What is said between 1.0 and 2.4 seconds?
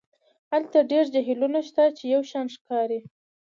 جهیلونه شته چې یو